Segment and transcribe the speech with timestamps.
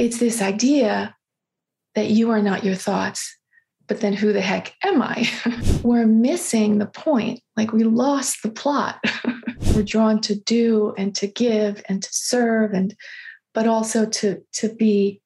[0.00, 1.14] it's this idea
[1.94, 3.36] that you are not your thoughts,
[3.86, 5.28] but then who the heck am I?
[5.82, 7.40] We're missing the point.
[7.54, 8.98] Like we lost the plot.
[9.74, 12.94] We're drawn to do and to give and to serve and
[13.52, 15.20] but also to to be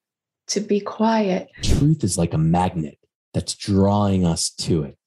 [0.49, 1.51] to be quiet.
[1.63, 2.99] Truth is like a magnet
[3.33, 4.99] that's drawing us to it.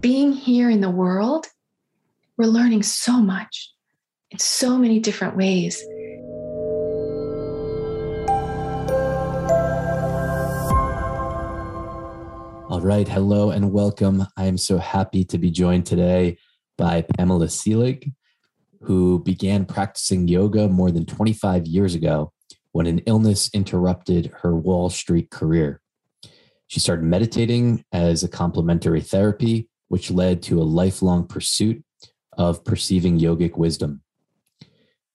[0.00, 1.46] Being here in the world,
[2.36, 3.72] we're learning so much
[4.30, 5.82] in so many different ways.
[12.86, 13.08] Right.
[13.08, 14.24] Hello and welcome.
[14.36, 16.38] I am so happy to be joined today
[16.78, 18.12] by Pamela Selig,
[18.80, 22.32] who began practicing yoga more than 25 years ago
[22.70, 25.80] when an illness interrupted her Wall Street career.
[26.68, 31.84] She started meditating as a complementary therapy, which led to a lifelong pursuit
[32.38, 34.02] of perceiving yogic wisdom.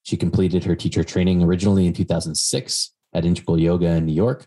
[0.04, 4.46] She completed her teacher training originally in 2006 at Integral Yoga in New York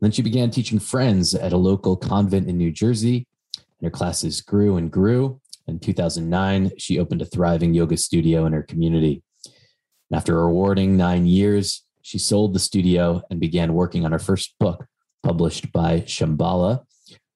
[0.00, 4.40] then she began teaching friends at a local convent in New Jersey, and her classes
[4.40, 5.40] grew and grew.
[5.66, 9.22] In 2009, she opened a thriving yoga studio in her community.
[9.44, 14.18] And after a rewarding nine years, she sold the studio and began working on her
[14.18, 14.86] first book,
[15.22, 16.84] published by Shambhala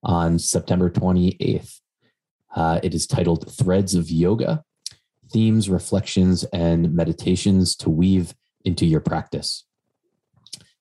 [0.02, 1.80] on September 28th.
[2.54, 4.62] Uh, it is titled Threads of Yoga
[5.32, 9.64] Themes, Reflections, and Meditations to Weave into Your Practice.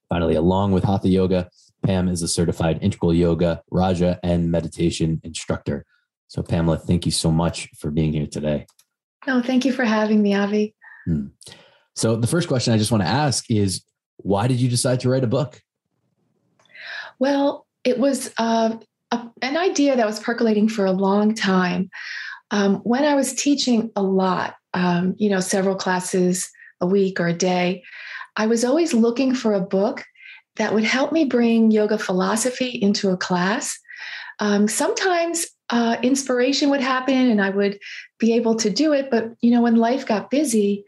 [0.10, 1.50] Finally, along with Hatha Yoga,
[1.84, 5.86] Pam is a certified integral yoga, Raja, and meditation instructor.
[6.28, 8.66] So, Pamela, thank you so much for being here today.
[9.28, 10.76] No, thank you for having me, Avi.
[11.06, 11.28] Hmm.
[11.96, 13.84] So, the first question I just want to ask is
[14.18, 15.62] why did you decide to write a book?
[17.20, 18.78] Well, it was uh,
[19.12, 21.90] a, an idea that was percolating for a long time.
[22.52, 27.28] Um, when I was teaching a lot, um, you know, several classes a week or
[27.28, 27.84] a day,
[28.36, 30.04] I was always looking for a book
[30.58, 33.78] that would help me bring yoga philosophy into a class.
[34.40, 37.80] Um, sometimes uh, inspiration would happen and I would
[38.20, 39.10] be able to do it.
[39.10, 40.84] But, you know, when life got busy,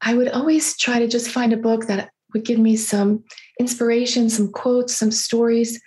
[0.00, 3.24] I would always try to just find a book that would give me some
[3.58, 5.80] inspiration, some quotes, some stories.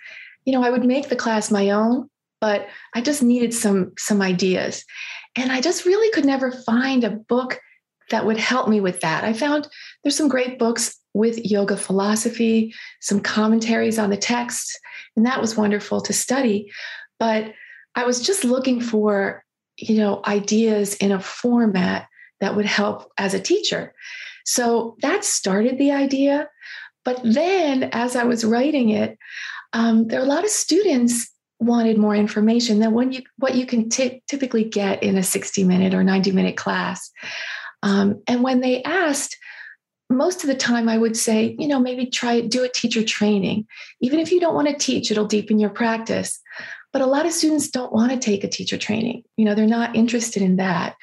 [0.44, 2.10] You know, I would make the class my own,
[2.40, 4.84] but I just needed some some ideas.
[5.36, 7.58] And I just really could never find a book
[8.10, 9.24] that would help me with that.
[9.24, 9.66] I found
[10.02, 14.78] there's some great books with yoga philosophy, some commentaries on the text,
[15.16, 16.70] and that was wonderful to study.
[17.18, 17.54] But
[17.94, 19.44] I was just looking for,
[19.78, 22.08] you know, ideas in a format
[22.40, 23.94] that would help as a teacher.
[24.44, 26.48] So that started the idea.
[27.04, 29.16] But then as I was writing it,
[29.72, 33.64] um, there are a lot of students wanted more information than when you what you
[33.64, 37.10] can t- typically get in a 60 minute or 90 minute class.
[37.82, 39.36] Um, and when they asked,
[40.10, 43.66] most of the time I would say, you know, maybe try do a teacher training.
[44.00, 46.40] Even if you don't want to teach, it'll deepen your practice.
[46.92, 49.24] But a lot of students don't want to take a teacher training.
[49.36, 50.94] You know, they're not interested in that.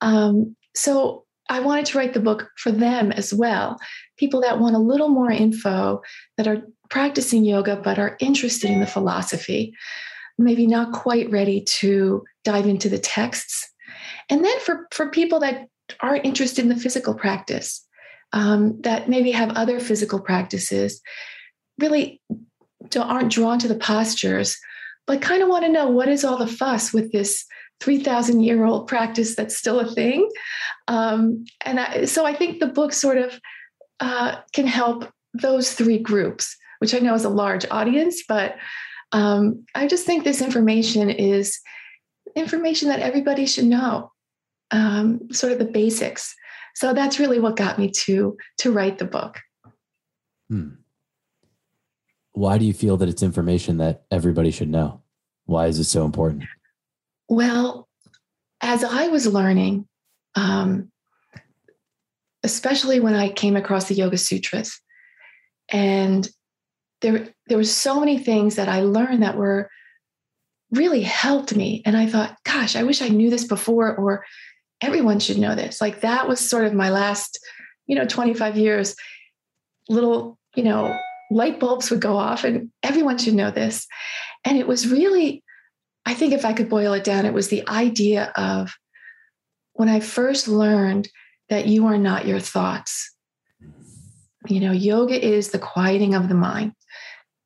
[0.00, 3.78] Um, so I wanted to write the book for them as well.
[4.18, 6.02] People that want a little more info,
[6.36, 9.74] that are practicing yoga but are interested in the philosophy,
[10.38, 13.70] maybe not quite ready to dive into the texts.
[14.28, 15.68] And then for, for people that
[16.00, 17.86] aren't interested in the physical practice,
[18.32, 21.00] um, that maybe have other physical practices,
[21.78, 22.20] really
[22.96, 24.58] aren't drawn to the postures,
[25.06, 27.44] but kind of want to know what is all the fuss with this
[27.80, 30.28] 3,000 year old practice that's still a thing.
[30.88, 33.38] Um, and I, so I think the book sort of
[34.00, 38.56] uh, can help those three groups, which I know is a large audience, but
[39.12, 41.60] um, I just think this information is
[42.34, 44.10] information that everybody should know
[44.70, 46.34] um, sort of the basics.
[46.74, 49.40] So that's really what got me to to write the book.
[50.48, 50.70] Hmm.
[52.32, 55.02] Why do you feel that it's information that everybody should know?
[55.44, 56.44] Why is it so important?
[57.28, 57.88] Well,
[58.60, 59.86] as I was learning,
[60.34, 60.90] um,
[62.42, 64.80] especially when I came across the Yoga Sutras,
[65.68, 66.28] and
[67.00, 69.70] there there were so many things that I learned that were
[70.70, 74.24] really helped me, and I thought, gosh, I wish I knew this before, or
[74.82, 75.80] everyone should know this.
[75.80, 77.38] Like that was sort of my last,
[77.86, 78.94] you know, 25 years.
[79.88, 80.96] Little, you know,
[81.30, 83.86] light bulbs would go off and everyone should know this.
[84.44, 85.42] And it was really,
[86.04, 88.74] I think if I could boil it down, it was the idea of
[89.74, 91.08] when I first learned
[91.48, 93.14] that you are not your thoughts.
[94.48, 96.72] You know, yoga is the quieting of the mind.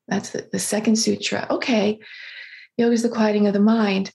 [0.09, 1.47] That's the, the second sutra.
[1.50, 1.99] Okay,
[2.77, 4.12] yoga is the quieting of the mind.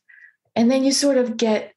[0.55, 1.73] And then you sort of get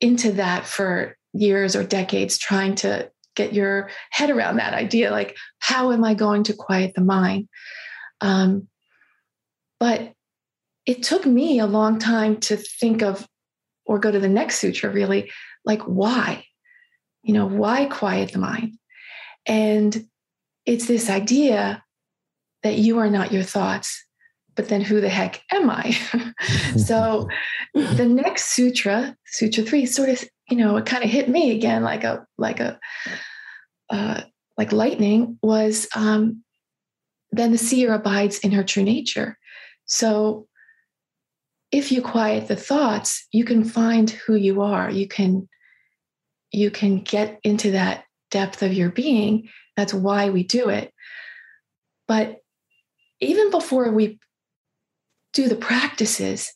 [0.00, 5.36] into that for years or decades trying to get your head around that idea like
[5.60, 7.48] how am i going to quiet the mind?
[8.20, 8.68] Um,
[9.78, 10.12] but
[10.84, 13.26] it took me a long time to think of
[13.86, 15.30] or go to the next sutra really
[15.64, 16.44] like why?
[17.22, 18.78] You know why quiet the mind?
[19.46, 20.06] And
[20.66, 21.82] it's this idea
[22.62, 24.04] that you are not your thoughts
[24.56, 25.96] but then who the heck am i?
[26.76, 27.28] So
[27.74, 31.82] the next sutra sutra 3 sort of you know it kind of hit me again
[31.82, 32.78] like a like a
[33.90, 34.22] uh,
[34.56, 36.42] like lightning was um,
[37.32, 39.36] then the seer abides in her true nature.
[39.86, 40.46] So
[41.72, 44.90] if you quiet the thoughts you can find who you are.
[44.90, 45.48] You can
[46.52, 49.48] you can get into that depth of your being.
[49.76, 50.92] That's why we do it.
[52.08, 52.38] But
[53.20, 54.18] even before we
[55.32, 56.52] do the practices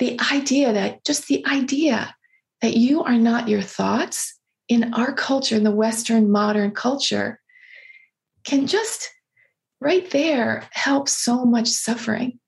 [0.00, 2.14] the idea that just the idea
[2.62, 4.34] that you are not your thoughts
[4.66, 7.38] in our culture in the western modern culture
[8.44, 9.10] can just
[9.80, 12.38] right there help so much suffering.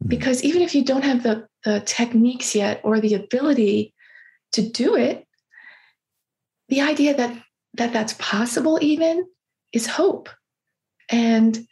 [0.00, 0.08] Hmm.
[0.08, 3.92] because even if you don't have the, the techniques yet or the ability
[4.52, 5.26] to do it
[6.68, 7.36] the idea that
[7.74, 9.26] that that's possible even
[9.72, 10.28] is hope.
[11.10, 11.66] And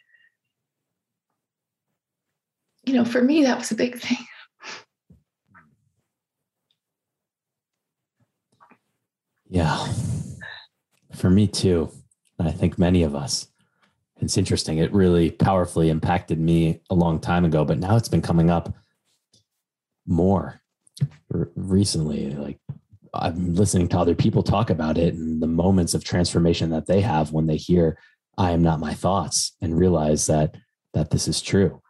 [2.85, 4.19] you know for me that was a big thing
[9.53, 9.87] yeah
[11.15, 11.91] for me too
[12.41, 13.53] i think many of us
[14.23, 14.79] it's interesting.
[14.79, 18.73] It really powerfully impacted me a long time ago, but now it's been coming up
[20.07, 20.63] more
[21.57, 22.31] recently.
[22.31, 22.59] Like
[23.13, 27.01] I'm listening to other people talk about it and the moments of transformation that they
[27.01, 27.99] have when they hear
[28.39, 30.57] I am not my thoughts and realize that
[30.95, 31.83] that this is true.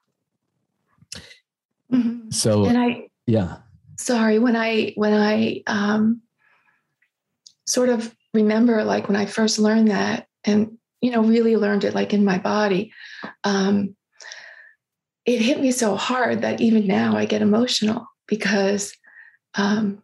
[1.93, 2.31] Mm-hmm.
[2.31, 3.59] So and I yeah.
[3.99, 6.23] Sorry, when I when I um
[7.67, 11.95] sort of remember like when I first learned that and you know, really learned it
[11.95, 12.93] like in my body.
[13.45, 13.97] Um,
[15.27, 18.97] it hit me so hard that even now I get emotional because
[19.55, 20.03] um,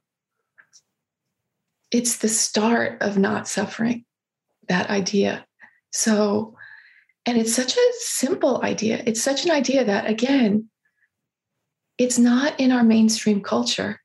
[1.91, 4.05] it's the start of not suffering,
[4.69, 5.47] that idea.
[5.93, 6.57] So,
[7.25, 9.03] and it's such a simple idea.
[9.07, 10.69] It's such an idea that, again,
[11.97, 14.01] it's not in our mainstream culture,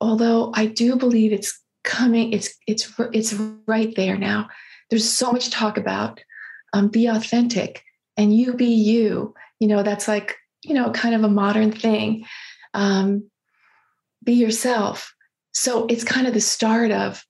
[0.00, 3.34] although I do believe it's coming, it's, it's, it's
[3.66, 4.48] right there now.
[4.90, 6.20] There's so much talk about
[6.72, 7.82] um, be authentic
[8.16, 9.34] and you be you.
[9.58, 12.24] You know, that's like, you know, kind of a modern thing.
[12.74, 13.30] Um,
[14.24, 15.14] be yourself.
[15.52, 17.24] So it's kind of the start of,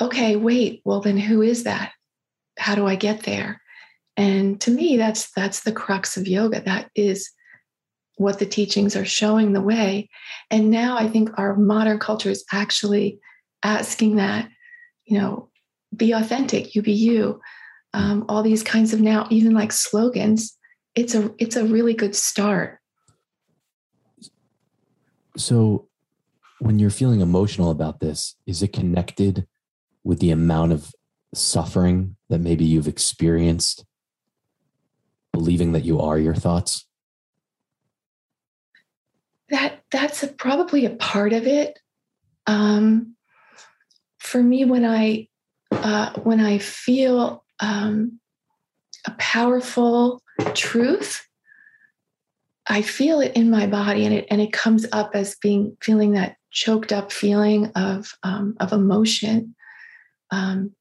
[0.00, 1.92] okay, wait, well, then who is that?
[2.58, 3.60] How do I get there?
[4.16, 6.60] And to me, that's that's the crux of yoga.
[6.60, 7.30] That is
[8.18, 10.08] what the teachings are showing the way.
[10.50, 13.18] And now I think our modern culture is actually
[13.62, 14.48] asking that,
[15.04, 15.48] you know,
[15.96, 17.40] be authentic, you be you.
[17.94, 20.58] Um, all these kinds of now even like slogans
[20.98, 22.80] it's a it's a really good start.
[25.36, 25.86] So
[26.58, 29.46] when you're feeling emotional about this is it connected
[30.02, 30.92] with the amount of
[31.32, 33.84] suffering that maybe you've experienced?
[35.32, 36.87] Believing that you are your thoughts
[39.50, 41.78] that that's a, probably a part of it.
[42.46, 43.16] Um,
[44.18, 45.28] for me when i
[45.70, 48.20] uh, when i feel um,
[49.06, 50.22] a powerful
[50.54, 51.26] truth
[52.68, 56.12] i feel it in my body and it and it comes up as being feeling
[56.12, 59.54] that choked up feeling of um, of emotion.
[60.30, 60.72] Um,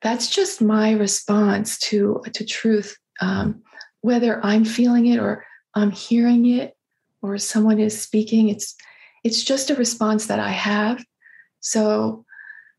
[0.00, 3.62] that's just my response to to truth um,
[4.00, 6.76] whether i'm feeling it or i'm hearing it
[7.22, 8.74] or someone is speaking it's
[9.24, 11.04] it's just a response that i have
[11.60, 12.24] so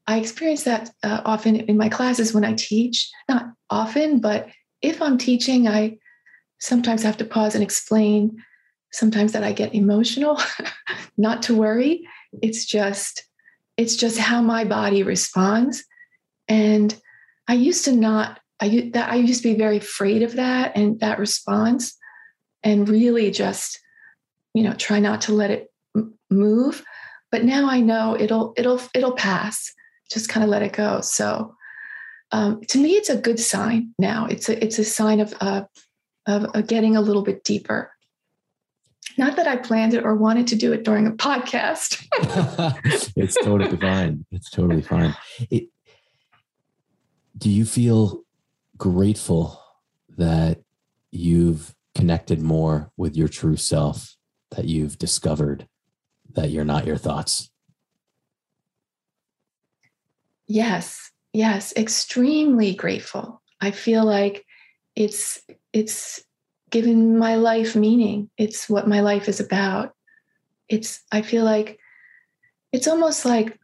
[0.06, 3.10] I experience that uh, often in my classes when I teach.
[3.30, 4.50] Not often, but
[4.82, 5.98] if I'm teaching, I
[6.60, 8.38] sometimes have to pause and explain.
[8.92, 10.40] Sometimes that I get emotional.
[11.18, 12.08] Not to worry.
[12.42, 13.24] It's just
[13.78, 15.84] it's just how my body responds.
[16.48, 16.96] And
[17.48, 18.40] I used to not.
[18.60, 21.96] I that I used to be very afraid of that and that response,
[22.62, 23.80] and really just
[24.54, 25.72] you know try not to let it
[26.30, 26.84] move.
[27.32, 29.74] But now I know it'll it'll it'll pass
[30.12, 31.02] just kind of let it go.
[31.02, 31.56] So
[32.32, 34.26] um, to me, it's a good sign now.
[34.26, 35.64] It's a it's a sign of uh,
[36.26, 37.92] of uh, getting a little bit deeper.
[39.18, 42.04] Not that I planned it or wanted to do it during a podcast.
[43.16, 44.26] it's totally fine.
[44.32, 45.16] It's totally fine.
[45.52, 45.70] It,
[47.38, 48.24] do you feel
[48.78, 49.62] grateful
[50.18, 50.62] that
[51.12, 54.16] you've connected more with your true self,
[54.56, 55.68] that you've discovered
[56.34, 57.50] that you're not your thoughts?
[60.48, 63.42] Yes, yes, extremely grateful.
[63.62, 64.46] I feel like
[64.96, 65.42] it's
[65.72, 66.24] it's
[66.70, 68.30] given my life meaning.
[68.38, 69.94] It's what my life is about.
[70.70, 71.80] It's I feel like
[72.72, 73.60] it's almost like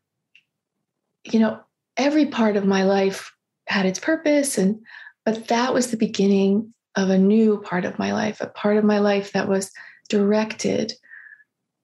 [1.24, 1.60] you know,
[1.98, 3.34] every part of my life
[3.67, 4.79] had its purpose and
[5.25, 8.84] but that was the beginning of a new part of my life, a part of
[8.84, 9.72] my life that was
[10.10, 10.94] directed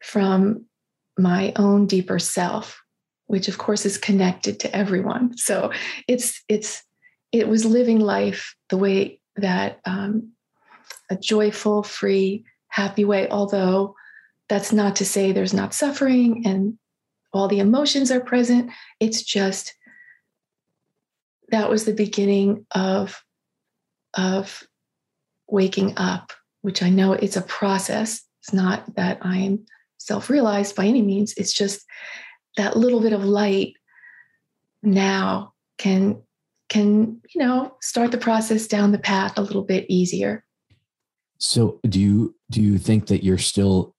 [0.04, 0.66] from
[1.18, 2.82] my own deeper self,
[3.28, 5.38] which of course is connected to everyone.
[5.38, 5.72] So
[6.08, 6.84] it's it's
[7.32, 10.32] it was living life the way that um,
[11.10, 13.28] a joyful, free, happy way.
[13.30, 13.96] Although
[14.50, 16.78] that's not to say there's not suffering and
[17.34, 18.72] all the emotions are present.
[19.00, 19.74] It's just
[21.50, 23.22] that was the beginning of
[24.14, 24.64] of
[25.48, 26.32] waking up,
[26.66, 28.24] which I know it's a process.
[28.42, 29.64] It's not that I'm
[30.00, 31.36] self-realized by any means.
[31.38, 31.86] It's just
[32.58, 33.76] that little bit of light
[34.82, 36.20] now can
[36.70, 40.44] can you know start the process down the path a little bit easier
[41.38, 43.96] so do you do you think that you're still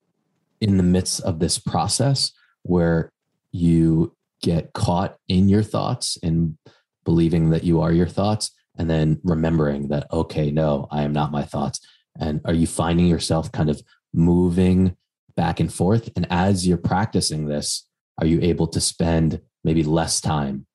[0.60, 2.32] in the midst of this process
[2.62, 3.10] where
[3.52, 6.56] you get caught in your thoughts and
[7.04, 11.32] believing that you are your thoughts and then remembering that okay no i am not
[11.32, 11.80] my thoughts
[12.20, 13.82] and are you finding yourself kind of
[14.12, 14.96] moving
[15.36, 16.10] back and forth?
[16.16, 17.84] And as you're practicing this
[18.18, 20.66] are you able to spend maybe less time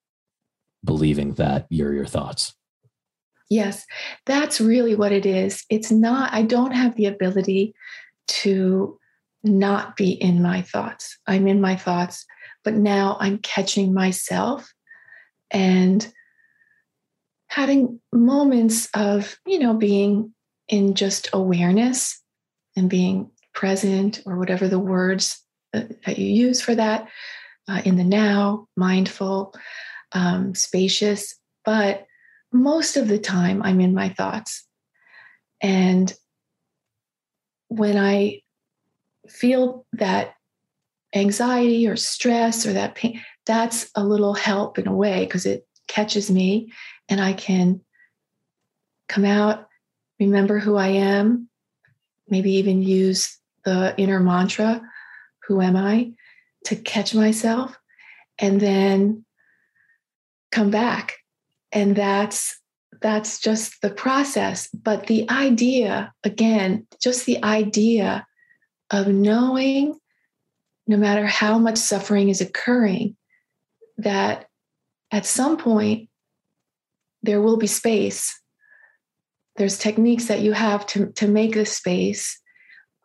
[0.83, 2.53] believing that you're your thoughts?
[3.50, 3.86] Yes
[4.25, 5.63] that's really what it is.
[5.69, 7.74] It's not i don't have the ability
[8.27, 8.98] to
[9.43, 11.17] not be in my thoughts.
[11.27, 12.25] I'm in my thoughts
[12.63, 14.71] but now i'm catching myself
[15.50, 16.12] and
[17.48, 20.33] having moments of you know being
[20.71, 22.19] in just awareness
[22.75, 27.07] and being present or whatever the words that you use for that
[27.69, 29.53] uh, in the now mindful
[30.13, 32.05] um, spacious but
[32.51, 34.65] most of the time i'm in my thoughts.
[35.61, 36.11] And
[37.67, 38.41] when i
[39.29, 40.33] feel that
[41.13, 45.67] anxiety or stress or that pain that's a little help in a way because it
[45.91, 46.71] catches me
[47.09, 47.81] and I can
[49.09, 49.67] come out,
[50.27, 51.49] remember who I am,
[52.27, 54.81] maybe even use the inner mantra,
[55.47, 56.13] who am I,
[56.65, 57.77] to catch myself,
[58.39, 59.25] and then
[60.51, 61.15] come back.
[61.71, 62.59] And that's
[63.01, 64.69] that's just the process.
[64.69, 68.27] But the idea, again, just the idea
[68.91, 69.97] of knowing
[70.87, 73.15] no matter how much suffering is occurring,
[73.97, 74.47] that
[75.09, 76.09] at some point
[77.23, 78.40] there will be space.
[79.61, 82.41] There's techniques that you have to, to make the space.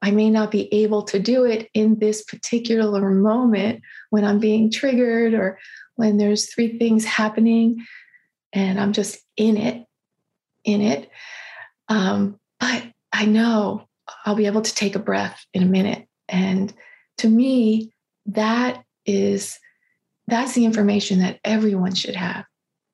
[0.01, 4.71] I may not be able to do it in this particular moment when I'm being
[4.71, 5.59] triggered or
[5.97, 7.85] when there's three things happening
[8.55, 9.85] and I'm just in it,
[10.65, 11.11] in it.
[11.91, 13.87] Um, but I know
[14.25, 16.09] I'll be able to take a breath in a minute.
[16.27, 16.73] And
[17.19, 17.93] to me,
[18.25, 19.59] that is
[20.27, 22.47] that's the information that everyone should have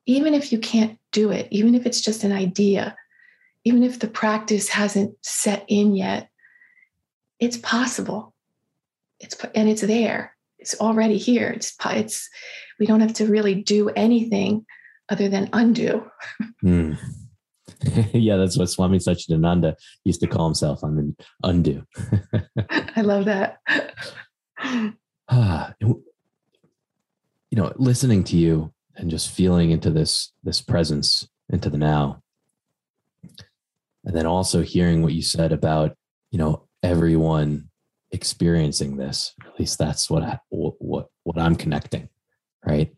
[0.07, 2.97] even if you can't do it, even if it's just an idea,
[3.65, 6.29] even if the practice hasn't set in yet,
[7.39, 8.35] it's possible.
[9.21, 10.37] It's and it's there.
[10.59, 11.49] It's already here.
[11.49, 12.29] It's it's
[12.79, 14.67] we don't have to really do anything
[15.09, 16.11] other than undo.
[16.65, 16.99] Mm.
[18.13, 20.83] yeah, that's what Swami Satchidananda used to call himself.
[20.83, 21.85] I'm an undo.
[22.97, 23.59] I love that.
[25.29, 26.03] ah, you
[27.53, 32.22] know, listening to you, and just feeling into this this presence into the now
[34.05, 35.97] and then also hearing what you said about
[36.31, 37.69] you know everyone
[38.11, 42.09] experiencing this at least that's what I, what what i'm connecting
[42.65, 42.95] right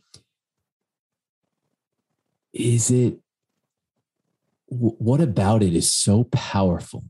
[2.53, 3.19] is it
[4.67, 7.05] what about it is so powerful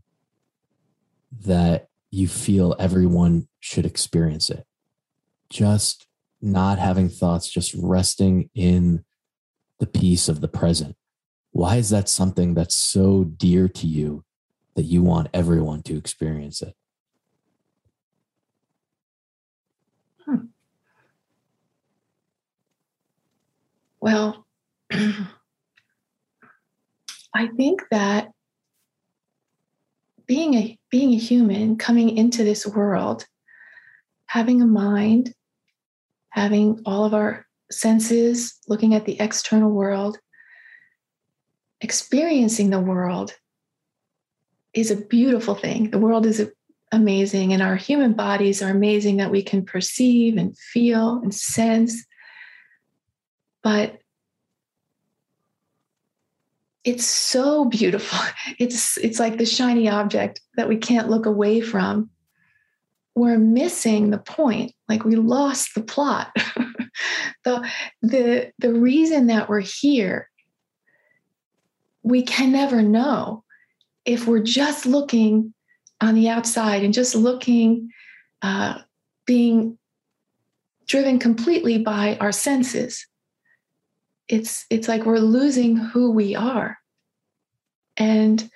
[1.41, 4.67] that you feel everyone should experience it
[5.51, 6.07] just
[6.45, 9.05] not having thoughts, just resting in
[9.81, 10.97] the peace of the present.
[11.55, 14.25] Why is that something that's so dear to you
[14.75, 16.75] that you want everyone to experience it?
[20.25, 20.47] Hmm.
[24.01, 24.45] Well,
[24.91, 24.99] I
[27.57, 28.33] think that
[30.27, 33.27] being a being a human coming into this world
[34.27, 35.33] having a mind
[36.31, 40.19] having all of our senses, looking at the external world,
[41.85, 43.37] experiencing the world
[44.73, 45.91] is a beautiful thing.
[45.91, 46.51] The world is
[46.91, 52.07] amazing, and our human bodies are amazing that we can perceive and feel and sense.
[53.63, 53.99] But
[56.85, 58.19] it's so beautiful.
[58.59, 62.09] It's it's like the shiny object that we can't look away from.
[63.15, 64.73] We're missing the point.
[64.89, 66.35] Like we lost the plot.
[67.45, 67.69] the
[68.01, 70.31] the the reason that we're here
[72.05, 73.43] we can never know
[74.05, 75.55] if we're just looking
[76.01, 77.91] on the outside and just looking
[78.43, 78.79] uh,
[79.27, 79.79] being
[80.87, 83.07] driven completely by our senses.
[84.29, 86.79] It's it's like we're losing who we are.
[87.97, 88.49] And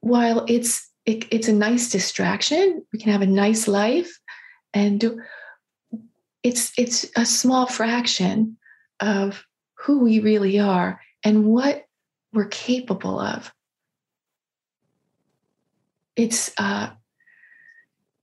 [0.00, 4.18] while it's it, it's a nice distraction we can have a nice life
[4.74, 5.20] and do,
[6.42, 8.58] it's it's a small fraction
[9.00, 11.84] of who we really are and what
[12.32, 13.52] we're capable of.
[16.14, 16.90] It's uh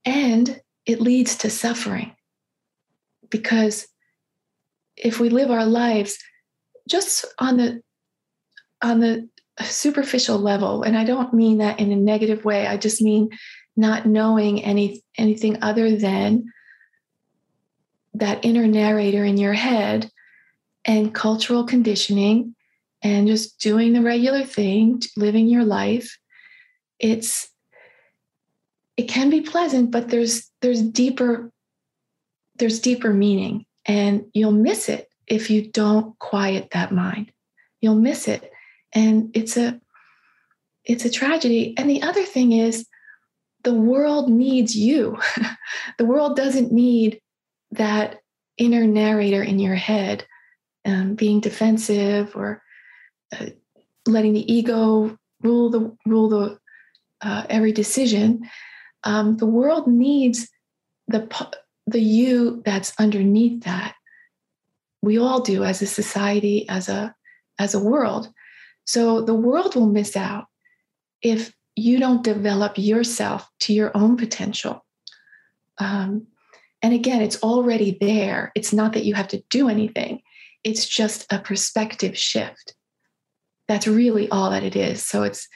[0.04, 2.14] and it leads to suffering.
[3.30, 3.88] Because
[4.96, 6.18] if we live our lives
[6.88, 7.82] just on the
[8.82, 9.28] on the
[9.62, 13.30] superficial level and i don't mean that in a negative way i just mean
[13.76, 16.44] not knowing any anything other than
[18.14, 20.10] that inner narrator in your head
[20.84, 22.53] and cultural conditioning
[23.04, 26.18] and just doing the regular thing living your life
[26.98, 27.48] it's
[28.96, 31.52] it can be pleasant but there's there's deeper
[32.56, 37.32] there's deeper meaning and you'll miss it if you don't quiet that mind.
[37.80, 38.50] You'll miss it.
[38.92, 39.80] And it's a
[40.84, 41.74] it's a tragedy.
[41.76, 42.86] And the other thing is
[43.62, 45.18] the world needs you.
[45.98, 47.20] the world doesn't need
[47.72, 48.20] that
[48.58, 50.26] inner narrator in your head
[50.84, 52.62] um, being defensive or
[53.40, 53.46] uh,
[54.06, 56.58] letting the ego rule the rule the
[57.20, 58.48] uh, every decision.
[59.04, 60.48] Um, the world needs
[61.08, 61.28] the
[61.86, 63.94] the you that's underneath that.
[65.02, 67.14] We all do as a society as a
[67.58, 68.32] as a world.
[68.86, 70.46] So the world will miss out
[71.22, 74.84] if you don't develop yourself to your own potential.
[75.78, 76.26] Um,
[76.82, 78.52] and again it's already there.
[78.54, 80.22] It's not that you have to do anything.
[80.62, 82.74] It's just a perspective shift
[83.68, 85.48] that's really all that it is so it's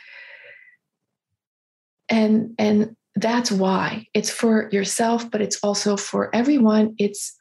[2.09, 6.95] and and that's why it's for yourself, but it's also for everyone.
[6.99, 7.37] It's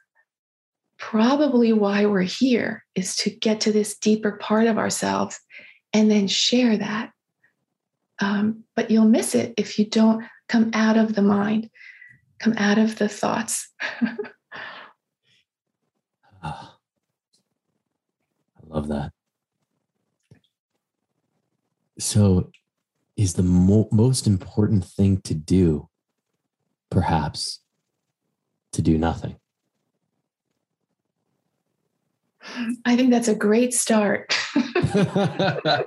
[0.98, 5.40] probably why we're here is to get to this deeper part of ourselves
[5.94, 7.12] and then share that.
[8.20, 11.70] Um, but you'll miss it if you don't come out of the mind,
[12.40, 13.70] come out of the thoughts.
[14.02, 14.12] oh,
[16.44, 16.74] I
[18.68, 19.12] love that.
[22.00, 22.52] So,
[23.16, 25.90] is the mo- most important thing to do,
[26.90, 27.60] perhaps,
[28.74, 29.38] to do nothing?
[32.86, 34.34] I think that's a great start.
[34.56, 35.86] but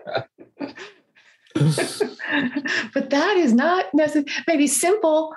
[3.11, 5.35] that is not necessarily maybe simple,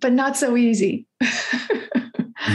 [0.00, 1.06] but not so easy.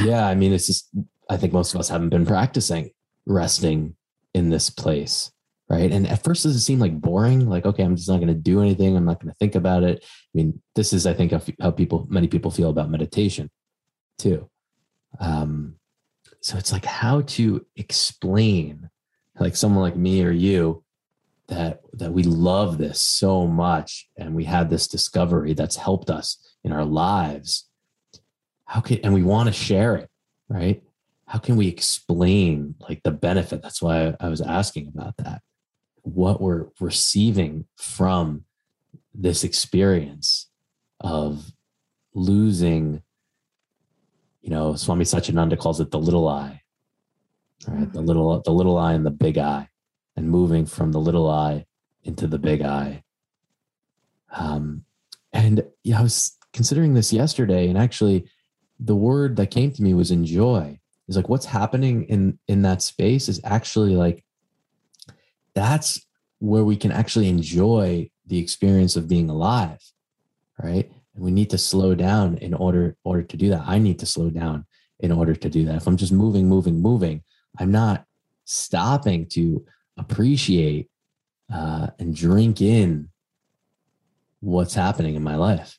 [0.04, 0.90] yeah, I mean, it's just
[1.30, 2.92] I think most of us haven't been practicing
[3.26, 3.96] resting
[4.34, 5.32] in this place
[5.70, 5.92] right?
[5.92, 7.48] And at first, does it seem like boring?
[7.48, 8.98] Like, okay, I'm just not going to do anything.
[8.98, 10.04] I'm not going to think about it.
[10.04, 13.52] I mean, this is, I think, how people, many people feel about meditation,
[14.18, 14.50] too.
[15.20, 15.76] Um,
[16.42, 18.90] so it's like how to explain,
[19.40, 20.84] like someone like me or you,
[21.48, 26.56] that that we love this so much, and we had this discovery that's helped us
[26.64, 27.68] in our lives.
[28.66, 30.10] How can and we want to share it,
[30.48, 30.84] right?
[31.26, 33.64] How can we explain like the benefit?
[33.64, 35.42] That's why I was asking about that
[36.04, 38.44] what we're receiving from
[39.14, 40.48] this experience
[41.02, 41.52] of
[42.14, 43.02] losing
[44.42, 46.62] you know swami satchidananda calls it the little eye
[47.68, 47.92] right?
[47.92, 49.70] The little the little eye and the big eye
[50.16, 51.66] and moving from the little eye
[52.04, 53.04] into the big eye.
[54.32, 54.86] Um
[55.32, 58.26] and yeah i was considering this yesterday and actually
[58.80, 60.80] the word that came to me was enjoy.
[61.08, 64.24] Is like what's happening in in that space is actually like
[65.54, 66.06] that's
[66.40, 69.80] where we can actually enjoy the experience of being alive
[70.62, 70.92] right?
[71.16, 73.64] And we need to slow down in order order to do that.
[73.66, 74.66] I need to slow down
[75.00, 75.76] in order to do that.
[75.78, 77.24] If i'm just moving moving moving
[77.58, 78.06] i'm not
[78.46, 79.66] stopping to
[79.98, 80.90] appreciate
[81.54, 83.10] uh, and drink in
[84.40, 85.78] what's happening in my life.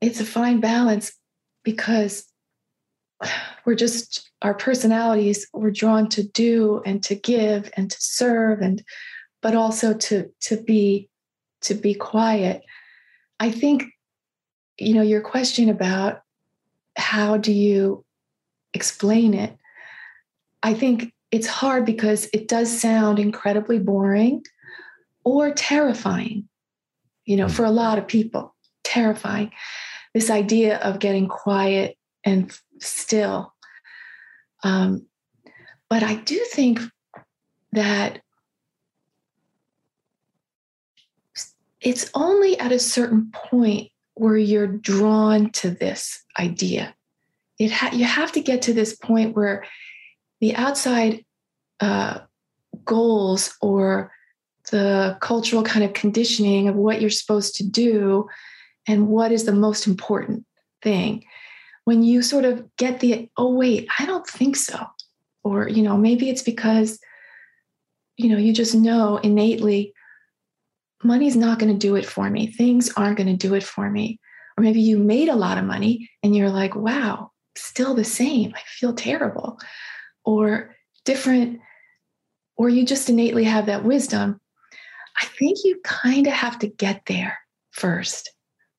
[0.00, 1.12] It's a fine balance
[1.64, 2.27] because
[3.64, 8.82] we're just our personalities we're drawn to do and to give and to serve and
[9.42, 11.08] but also to to be
[11.60, 12.62] to be quiet
[13.40, 13.84] i think
[14.78, 16.22] you know your question about
[16.96, 18.04] how do you
[18.74, 19.56] explain it
[20.62, 24.42] i think it's hard because it does sound incredibly boring
[25.24, 26.48] or terrifying,
[27.26, 27.74] you know, for a mm.
[27.74, 29.52] lot of people, terrifying.
[30.14, 32.50] This idea of getting quiet and
[32.80, 33.54] still.
[34.62, 35.06] Um,
[35.88, 36.80] but I do think
[37.72, 38.20] that
[41.80, 46.94] it's only at a certain point where you're drawn to this idea.
[47.58, 49.64] It ha- you have to get to this point where
[50.40, 51.24] the outside
[51.80, 52.20] uh,
[52.84, 54.12] goals or
[54.70, 58.28] the cultural kind of conditioning of what you're supposed to do
[58.86, 60.44] and what is the most important
[60.82, 61.24] thing
[61.88, 64.78] when you sort of get the oh wait i don't think so.
[65.42, 66.98] Or you know maybe it's because
[68.18, 69.94] you know you just know innately
[71.02, 72.48] money's not going to do it for me.
[72.48, 74.20] Things aren't going to do it for me.
[74.58, 78.52] Or maybe you made a lot of money and you're like wow still the same.
[78.54, 79.58] I feel terrible.
[80.26, 81.60] Or different
[82.58, 84.38] or you just innately have that wisdom.
[85.22, 87.38] I think you kind of have to get there
[87.70, 88.30] first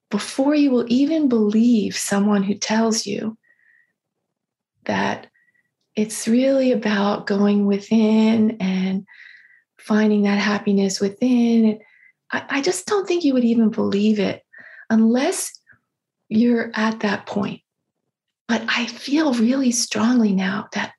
[0.09, 3.37] before you will even believe someone who tells you
[4.85, 5.27] that
[5.95, 9.05] it's really about going within and
[9.77, 11.79] finding that happiness within.
[12.31, 14.43] I, I just don't think you would even believe it
[14.89, 15.51] unless
[16.27, 17.61] you're at that point.
[18.47, 20.93] But I feel really strongly now that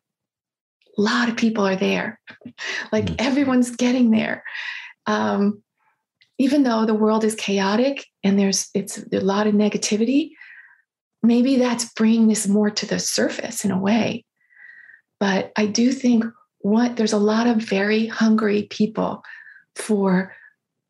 [0.97, 2.21] a lot of people are there.
[2.93, 3.17] like mm-hmm.
[3.19, 4.45] everyone's getting there.
[5.07, 5.63] Um,
[6.41, 10.31] even though the world is chaotic and there's it's a lot of negativity,
[11.23, 14.25] maybe that's bringing this more to the surface in a way.
[15.19, 16.25] But I do think
[16.61, 19.23] what there's a lot of very hungry people
[19.77, 20.35] for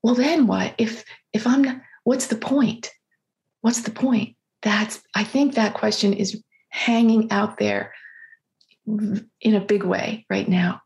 [0.04, 0.72] well then what?
[0.78, 2.88] If if i'm not what's the point?
[3.60, 4.36] What's the point?
[4.62, 7.92] That's i think that question is hanging out there
[8.86, 10.80] in a big way right now.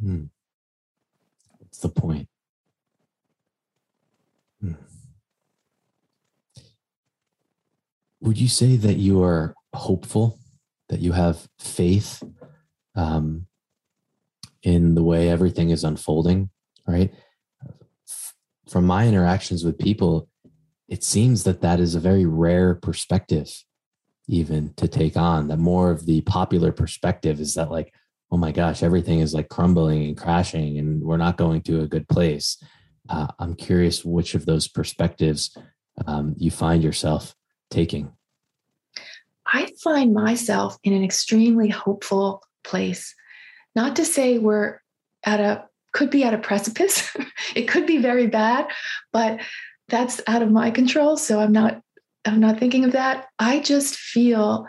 [0.00, 0.24] Hmm.
[1.60, 2.28] what's the point
[8.26, 10.40] would you say that you are hopeful
[10.88, 12.22] that you have faith
[12.96, 13.46] um,
[14.62, 16.50] in the way everything is unfolding
[16.88, 17.12] right?
[18.68, 20.28] From my interactions with people
[20.88, 23.64] it seems that that is a very rare perspective
[24.28, 27.94] even to take on that more of the popular perspective is that like
[28.32, 31.86] oh my gosh everything is like crumbling and crashing and we're not going to a
[31.86, 32.60] good place.
[33.08, 35.56] Uh, i'm curious which of those perspectives
[36.08, 37.36] um, you find yourself
[37.70, 38.12] taking
[39.52, 43.14] i find myself in an extremely hopeful place.
[43.74, 44.80] Not to say we're
[45.24, 47.10] at a could be at a precipice
[47.56, 48.66] it could be very bad
[49.12, 49.40] but
[49.88, 51.80] that's out of my control so i'm not
[52.26, 53.26] i'm not thinking of that.
[53.38, 54.66] I just feel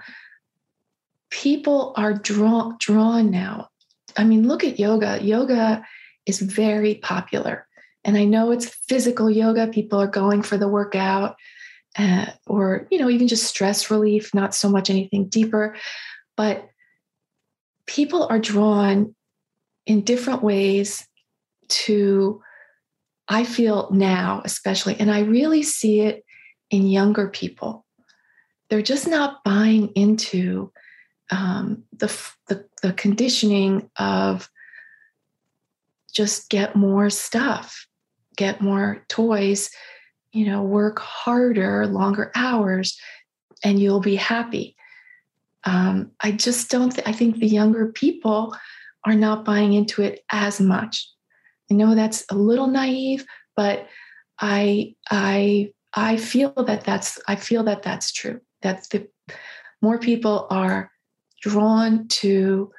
[1.30, 3.70] people are drawn drawn now.
[4.16, 5.20] I mean look at yoga.
[5.22, 5.86] Yoga
[6.26, 7.68] is very popular
[8.04, 9.68] and i know it's physical yoga.
[9.68, 11.36] People are going for the workout
[11.97, 15.75] uh, or you know even just stress relief not so much anything deeper
[16.36, 16.69] but
[17.88, 19.15] people are drawn
[19.88, 21.07] in different ways
[21.69, 22.41] to,
[23.27, 26.23] I feel now, especially, and I really see it
[26.69, 27.86] in younger people.
[28.69, 30.71] They're just not buying into
[31.31, 32.07] um, the,
[32.47, 34.49] the, the conditioning of
[36.13, 37.88] just get more stuff,
[38.36, 39.69] get more toys,
[40.38, 42.95] you know, work harder, longer hours,
[43.63, 44.76] and you'll be happy.
[45.63, 46.91] Um, I just don't.
[46.91, 48.56] Th- I think the younger people
[49.04, 51.10] are not buying into it as much.
[51.71, 53.88] I know that's a little naive, but
[54.39, 58.39] I I I feel that that's I feel that that's true.
[58.62, 59.08] That the
[59.82, 60.91] more people are
[61.41, 62.71] drawn to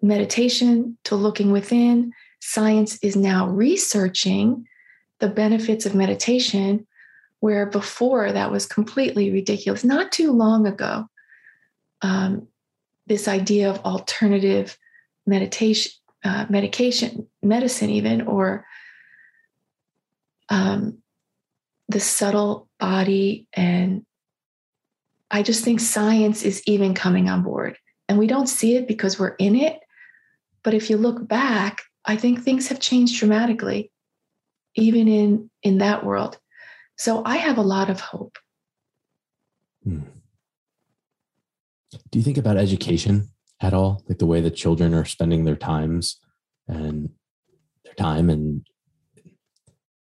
[0.00, 2.12] meditation, to looking within.
[2.40, 4.66] Science is now researching
[5.22, 6.84] the benefits of meditation,
[7.38, 9.84] where before that was completely ridiculous.
[9.84, 11.06] Not too long ago,
[12.02, 12.48] um,
[13.06, 14.76] this idea of alternative
[15.24, 15.92] meditation,
[16.24, 18.66] uh, medication, medicine, even, or
[20.48, 20.98] um,
[21.88, 23.46] the subtle body.
[23.52, 24.04] And
[25.30, 27.78] I just think science is even coming on board.
[28.08, 29.78] And we don't see it because we're in it.
[30.64, 33.91] But if you look back, I think things have changed dramatically,
[34.74, 36.38] even in, in that world.
[36.96, 38.38] So I have a lot of hope.
[39.84, 40.02] Hmm.
[42.10, 43.28] Do you think about education
[43.60, 44.02] at all?
[44.08, 46.18] Like the way that children are spending their times
[46.68, 47.10] and
[47.84, 48.66] their time and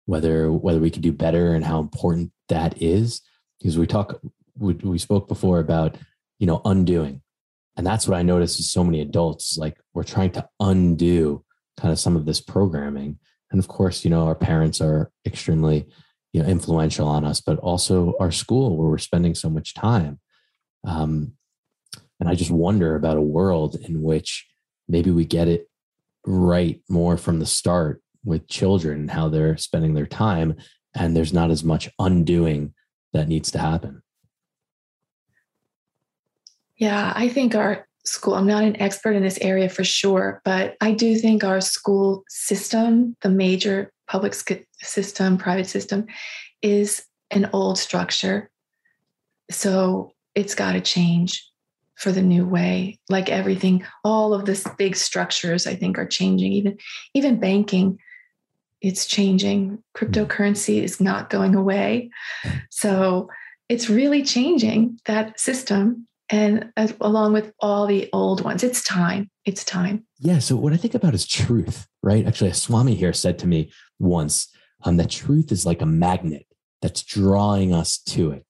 [0.04, 3.22] whether whether we could do better and how important that is
[3.58, 4.20] because we talk
[4.58, 5.96] we, we spoke before about
[6.38, 7.22] you know undoing
[7.76, 9.56] and that's what I notice with so many adults.
[9.56, 11.44] Like we're trying to undo
[11.78, 13.18] kind of some of this programming.
[13.52, 15.86] And of course, you know, our parents are extremely,
[16.32, 20.18] you know, influential on us, but also our school where we're spending so much time.
[20.84, 21.34] Um,
[22.18, 24.48] and I just wonder about a world in which
[24.88, 25.68] maybe we get it
[26.26, 30.56] right more from the start with children how they're spending their time.
[30.94, 32.74] And there's not as much undoing
[33.12, 34.02] that needs to happen.
[36.76, 40.76] Yeah, I think our school, I'm not an expert in this area for sure, but
[40.80, 44.34] I do think our school system, the major public
[44.80, 46.06] system, private system,
[46.62, 48.50] is an old structure.
[49.50, 51.48] So it's got to change
[51.96, 52.98] for the new way.
[53.08, 56.52] Like everything all of this big structures i think are changing.
[56.52, 56.78] Even
[57.14, 57.98] even banking
[58.82, 59.82] it's changing.
[59.96, 62.10] Cryptocurrency is not going away.
[62.70, 63.28] So
[63.68, 68.64] it's really changing that system and as, along with all the old ones.
[68.64, 69.30] It's time.
[69.44, 70.04] It's time.
[70.18, 72.26] Yeah so what i think about is truth right?
[72.26, 74.48] Actually a swami here said to me once
[74.84, 76.46] um, that truth is like a magnet
[76.80, 78.44] that's drawing us to it.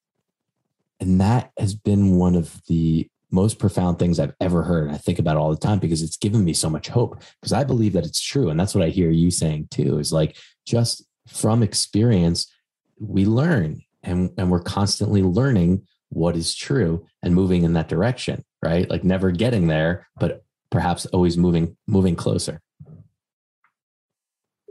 [0.99, 4.91] And that has been one of the most profound things I've ever heard.
[4.91, 7.53] I think about it all the time because it's given me so much hope because
[7.53, 8.49] I believe that it's true.
[8.49, 12.51] And that's what I hear you saying too is like just from experience,
[12.99, 18.45] we learn and, and we're constantly learning what is true and moving in that direction,
[18.63, 18.89] right?
[18.89, 22.61] Like never getting there, but perhaps always moving, moving closer.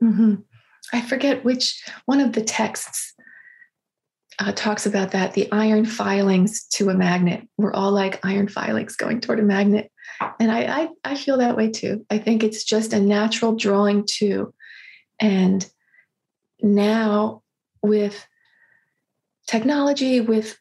[0.04, 0.36] Mm-hmm.
[0.94, 3.14] I forget which one of the texts
[4.40, 7.48] uh, talks about that the iron filings to a magnet.
[7.58, 9.92] We're all like iron filings going toward a magnet.
[10.40, 12.06] And I, I, I feel that way too.
[12.10, 14.54] I think it's just a natural drawing to.
[15.20, 15.68] And
[16.62, 17.42] now
[17.84, 18.28] with
[19.48, 20.58] technology, with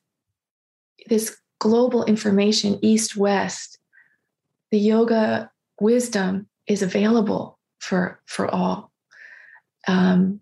[1.07, 3.79] this global information, east west,
[4.71, 8.93] the yoga wisdom is available for for all.
[9.89, 10.41] Um,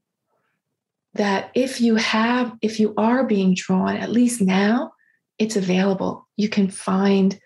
[1.15, 4.93] that if you have, if you are being drawn, at least now,
[5.39, 6.29] it's available.
[6.37, 7.39] You can find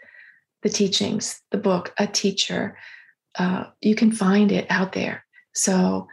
[0.62, 2.77] the teachings, the book, a teacher.
[3.38, 5.25] Uh, you can find it out there.
[5.55, 6.07] So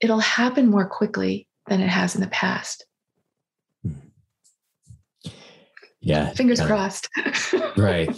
[0.00, 2.86] it'll happen more quickly than it has in the past.
[6.04, 6.30] Yeah.
[6.30, 7.08] Fingers uh, crossed.
[7.76, 8.14] right.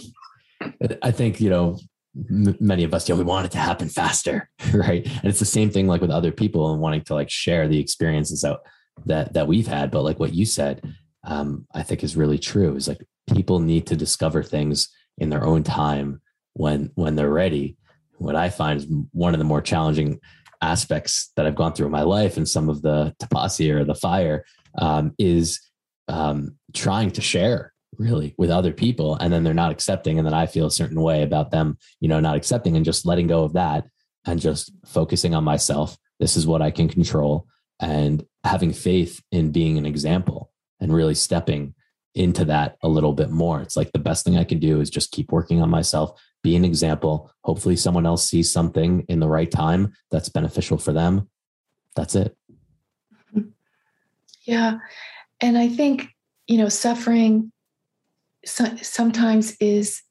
[1.01, 1.79] I think, you know,
[2.29, 4.49] m- many of us, you know, we want it to happen faster.
[4.73, 5.05] Right.
[5.05, 7.79] And it's the same thing like with other people and wanting to like share the
[7.79, 8.61] experiences out
[9.05, 10.81] that that we've had but like what you said
[11.23, 15.43] um, i think is really true is like people need to discover things in their
[15.43, 16.21] own time
[16.53, 17.77] when when they're ready
[18.17, 20.19] what i find is one of the more challenging
[20.61, 23.95] aspects that i've gone through in my life and some of the tapasya or the
[23.95, 24.43] fire
[24.79, 25.59] um, is
[26.07, 30.33] um, trying to share really with other people and then they're not accepting and then
[30.33, 33.43] i feel a certain way about them you know not accepting and just letting go
[33.43, 33.85] of that
[34.25, 37.47] and just focusing on myself this is what i can control
[37.79, 41.73] and having faith in being an example and really stepping
[42.17, 43.61] into that a little bit more.
[43.61, 46.55] It's like the best thing I can do is just keep working on myself, be
[46.55, 47.31] an example.
[47.43, 51.29] Hopefully, someone else sees something in the right time that's beneficial for them.
[51.95, 52.35] That's it.
[54.43, 54.77] Yeah.
[55.41, 56.07] And I think,
[56.47, 57.51] you know, suffering
[58.47, 60.01] so, sometimes is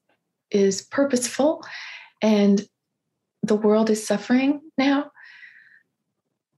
[0.51, 1.63] is purposeful
[2.21, 2.65] and
[3.43, 5.11] the world is suffering now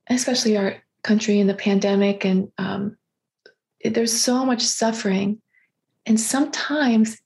[0.10, 2.98] especially our country in the pandemic and um,
[3.84, 5.42] there's so much suffering.
[6.06, 7.18] And sometimes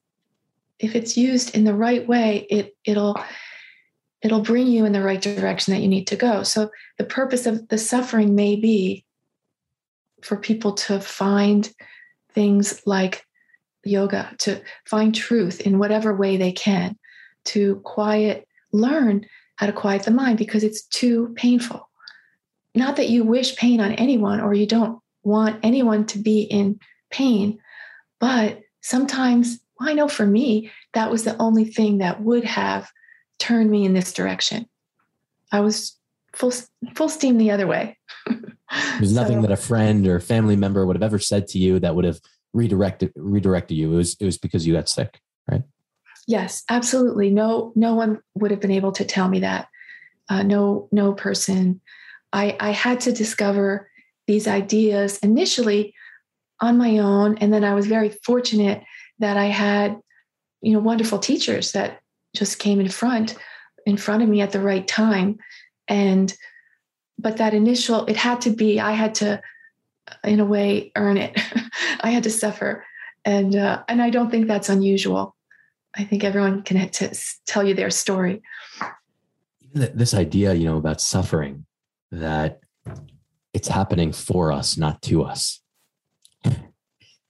[0.79, 3.17] if it's used in the right way it it'll
[4.21, 6.43] it'll bring you in the right direction that you need to go.
[6.43, 9.05] So the purpose of the suffering may be
[10.21, 11.69] for people to find
[12.33, 13.25] things like
[13.83, 16.97] yoga to find truth in whatever way they can
[17.45, 19.25] to quiet learn
[19.57, 21.89] how to quiet the mind because it's too painful
[22.75, 26.79] not that you wish pain on anyone or you don't want anyone to be in
[27.09, 27.59] pain,
[28.19, 32.89] but sometimes I know for me, that was the only thing that would have
[33.39, 34.67] turned me in this direction.
[35.51, 35.97] I was
[36.33, 36.53] full
[36.95, 37.97] full steam the other way.
[38.97, 41.95] There's nothing that a friend or family member would have ever said to you that
[41.95, 42.19] would have
[42.53, 43.93] redirected redirected you.
[43.93, 45.63] It was it was because you got sick, right?
[46.27, 47.29] Yes, absolutely.
[47.29, 49.67] No, no one would have been able to tell me that.
[50.29, 51.81] Uh, no, no person
[52.33, 53.89] I, I had to discover
[54.25, 55.93] these ideas initially
[56.59, 57.37] on my own.
[57.37, 58.83] And then I was very fortunate
[59.19, 59.99] that I had,
[60.61, 62.01] you know, wonderful teachers that
[62.35, 63.37] just came in front,
[63.85, 65.37] in front of me at the right time.
[65.87, 66.33] And,
[67.19, 69.41] but that initial, it had to be, I had to,
[70.23, 71.39] in a way, earn it.
[72.03, 72.85] I had to suffer.
[73.25, 75.35] And, uh, and I don't think that's unusual.
[75.95, 77.07] I think everyone can t-
[77.47, 78.41] tell you their story.
[79.73, 81.65] This idea, you know, about suffering,
[82.11, 82.59] that
[83.53, 85.61] it's happening for us, not to us,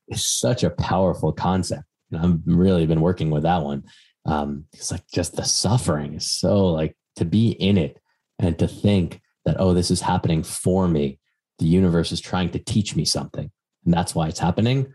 [0.08, 1.84] is such a powerful concept.
[2.12, 3.84] And I've really been working with that one.
[4.26, 8.02] Um, it's like just the suffering is so like to be in it
[8.40, 11.20] and to think that, oh, this is happening for me.
[11.60, 13.52] The universe is trying to teach me something.
[13.86, 14.94] And that's why it's happening.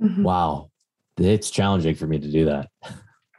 [0.00, 0.22] Mm-hmm.
[0.22, 0.70] Wow.
[1.18, 2.68] It's challenging for me to do that.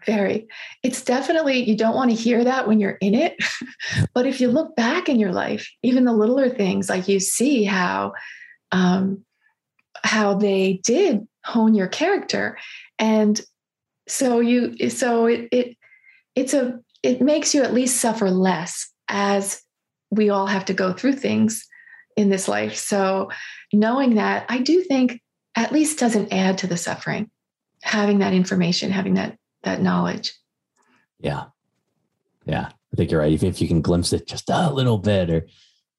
[0.06, 0.48] Very.
[0.84, 3.38] It's definitely, you don't want to hear that when you're in it.
[4.14, 7.64] but if you look back in your life, even the littler things, like you see
[7.64, 8.14] how,
[8.72, 9.24] um,
[10.04, 12.58] how they did hone your character.
[13.00, 13.40] And
[14.08, 15.78] so you, so it, it,
[16.36, 19.62] it's a, it makes you at least suffer less as
[20.12, 21.66] we all have to go through things
[22.16, 22.76] in this life.
[22.76, 23.30] So
[23.74, 25.22] knowing that, I do think
[25.56, 27.30] at least doesn't add to the suffering.
[27.82, 30.34] Having that information, having that that knowledge.
[31.20, 31.46] Yeah.
[32.46, 32.70] Yeah.
[32.70, 33.32] I think you're right.
[33.32, 35.48] Even if you can glimpse it just a little bit or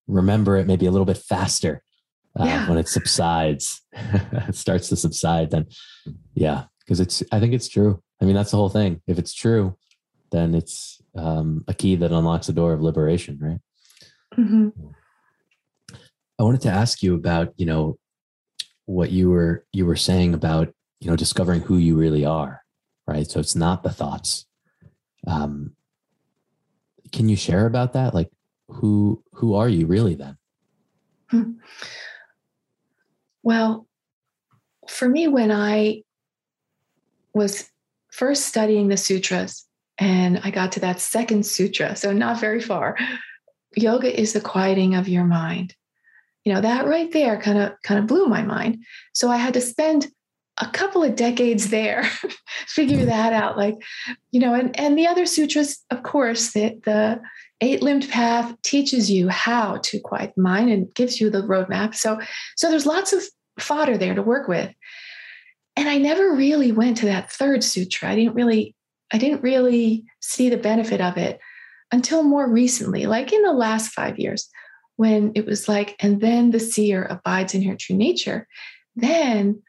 [0.07, 1.83] remember it maybe a little bit faster
[2.39, 2.69] uh, yeah.
[2.69, 5.67] when it subsides, it starts to subside, then
[6.35, 8.03] yeah, because it's, I think it's true.
[8.21, 9.01] I mean, that's the whole thing.
[9.07, 9.77] If it's true,
[10.31, 13.61] then it's um, a key that unlocks the door of liberation, right?
[14.37, 14.69] Mm-hmm.
[16.39, 17.99] I wanted to ask you about, you know,
[18.87, 22.65] what you were you were saying about, you know, discovering who you really are
[23.07, 23.31] right?
[23.31, 24.47] So it's not the thoughts.
[25.27, 25.75] Um,
[27.13, 28.15] can you share about that?
[28.15, 28.31] Like,
[28.69, 30.37] who who are you really then?
[31.31, 31.53] Hmm.
[33.43, 33.87] Well,
[34.89, 36.03] for me, when I
[37.35, 37.71] was
[38.11, 39.67] first studying the sutras,
[39.99, 42.97] and I got to that second sutra, so not very far.
[43.77, 45.75] Yoga is the quieting of your mind.
[46.45, 48.85] You know that right there kind of kind of blew my mind.
[49.13, 50.09] So I had to spend
[50.59, 52.05] a couple of decades there
[52.67, 53.75] figure that out like
[54.31, 57.21] you know and and the other sutras of course that the
[57.61, 61.95] eight limbed path teaches you how to quiet mind and gives you the roadmap.
[61.95, 62.21] So
[62.57, 63.23] so there's lots of
[63.59, 64.73] fodder there to work with.
[65.77, 68.11] And i never really went to that third sutra.
[68.11, 68.75] I didn't really
[69.13, 71.41] i didn't really see the benefit of it
[71.93, 74.49] until more recently like in the last five years
[74.97, 78.47] when it was like and then the seer abides in her true nature.
[78.97, 79.63] Then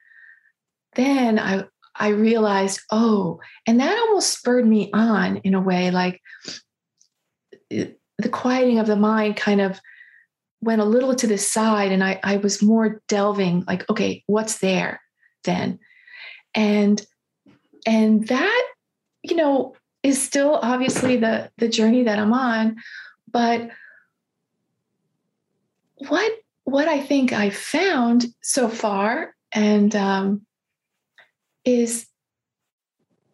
[0.95, 1.65] then I
[1.97, 6.21] I realized, oh, and that almost spurred me on in a way, like
[7.71, 9.79] eh, the quieting of the mind kind of
[10.61, 14.59] went a little to the side and I, I was more delving like okay what's
[14.59, 15.01] there
[15.43, 15.79] then?
[16.53, 17.05] And
[17.85, 18.67] and that
[19.23, 22.75] you know is still obviously the the journey that i'm on
[23.31, 23.69] but
[25.97, 26.31] what
[26.63, 30.45] what i think i found so far and um,
[31.63, 32.05] is,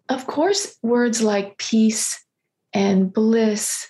[0.08, 2.24] of course, words like peace
[2.74, 3.88] and bliss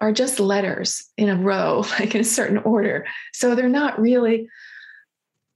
[0.00, 3.06] are just letters in a row, like in a certain order.
[3.32, 4.48] So they're not really,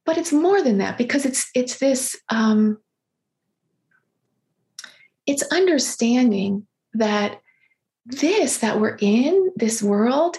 [0.06, 2.78] but it's more than that because it's it's this um,
[5.26, 7.40] it's understanding that
[8.06, 10.36] this that we're in this world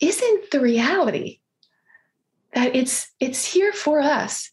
[0.00, 1.38] isn't the reality
[2.54, 4.50] that it's it's here for us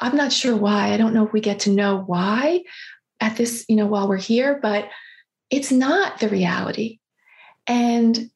[0.00, 0.92] I'm not sure why.
[0.92, 2.64] I don't know if we get to know why
[3.20, 4.88] at this, you know, while we're here, but
[5.50, 6.98] it's not the reality.
[7.66, 8.30] And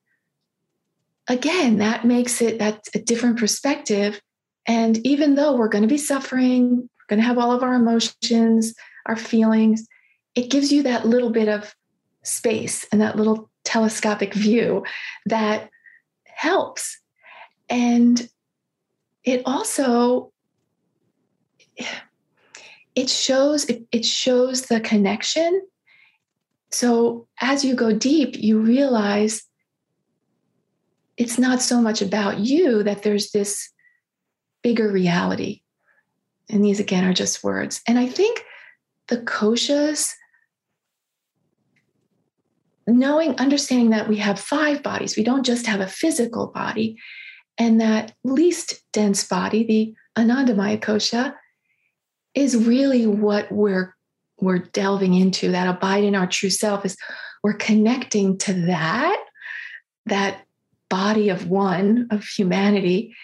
[1.28, 4.20] again, that makes it that's a different perspective.
[4.66, 7.74] And even though we're going to be suffering, we're going to have all of our
[7.74, 8.74] emotions,
[9.06, 9.86] our feelings,
[10.34, 11.74] it gives you that little bit of
[12.22, 14.84] space and that little telescopic view
[15.26, 15.70] that
[16.24, 16.98] helps.
[17.68, 18.28] And
[19.28, 20.32] it also
[22.94, 25.62] it shows it, it shows the connection.
[26.70, 29.44] So as you go deep you realize
[31.18, 33.70] it's not so much about you that there's this
[34.62, 35.60] bigger reality.
[36.48, 37.82] And these again are just words.
[37.86, 38.42] And i think
[39.08, 40.14] the koshas
[42.86, 46.96] knowing understanding that we have five bodies we don't just have a physical body
[47.58, 51.34] and that least dense body the anandamaya kosha
[52.34, 53.94] is really what we're
[54.40, 55.50] we're delving into.
[55.50, 56.96] That abide in our true self is
[57.42, 59.24] we're connecting to that
[60.06, 60.46] that
[60.88, 63.14] body of one of humanity.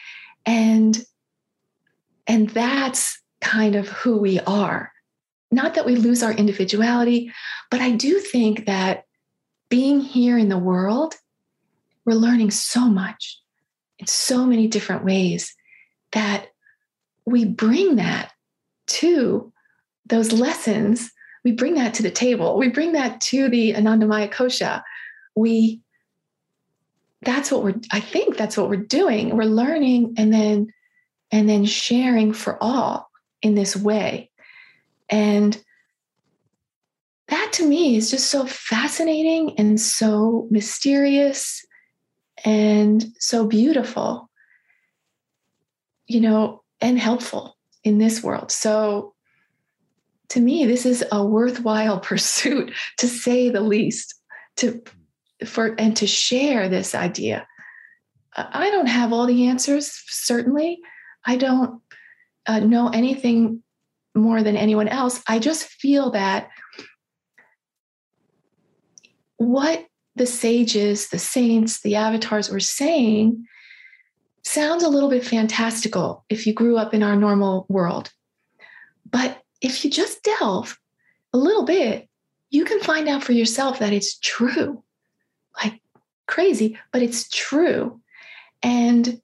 [0.45, 1.03] And
[2.27, 4.91] and that's kind of who we are.
[5.51, 7.33] Not that we lose our individuality
[7.75, 9.05] but i do think that
[9.69, 11.15] being here in the world
[12.05, 13.41] we're learning so much
[13.99, 15.55] in so many different ways
[16.13, 16.49] that
[17.27, 18.33] we bring that
[18.87, 19.53] to
[20.07, 21.11] those lessons
[21.45, 22.57] we bring that to the table.
[22.57, 24.83] We bring that to the Anandamaya Kosha.
[25.37, 25.81] We
[27.23, 29.37] that's what we're I think that's what we're doing.
[29.37, 30.69] We're learning and then
[31.31, 33.11] and then sharing for all
[33.43, 34.31] in this way.
[35.11, 35.61] And
[37.29, 41.65] that to me is just so fascinating and so mysterious
[42.45, 44.31] and so beautiful,
[46.07, 48.53] you know, and helpful in this world.
[48.53, 49.15] So
[50.31, 54.15] to me, this is a worthwhile pursuit to say the least,
[54.57, 54.83] to
[55.45, 57.47] for and to share this idea.
[58.37, 60.81] I don't have all the answers, certainly.
[61.25, 61.81] I don't
[62.47, 63.63] uh, know anything
[64.15, 65.23] more than anyone else.
[65.29, 66.49] I just feel that
[69.37, 69.87] what
[70.17, 73.47] the sages, the saints, the avatars were saying
[74.43, 78.13] sounds a little bit fantastical if you grew up in our normal world.
[79.11, 80.79] But if you just delve
[81.33, 82.09] a little bit,
[82.51, 84.83] you can find out for yourself that it's true.
[85.63, 85.81] Like
[86.27, 88.01] crazy, but it's true.
[88.63, 89.21] And